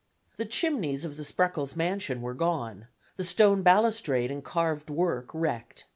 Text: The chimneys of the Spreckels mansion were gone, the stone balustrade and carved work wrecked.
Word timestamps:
The 0.37 0.47
chimneys 0.47 1.05
of 1.05 1.15
the 1.15 1.21
Spreckels 1.21 1.75
mansion 1.75 2.23
were 2.23 2.33
gone, 2.33 2.87
the 3.17 3.23
stone 3.23 3.61
balustrade 3.61 4.31
and 4.31 4.43
carved 4.43 4.89
work 4.89 5.29
wrecked. 5.31 5.85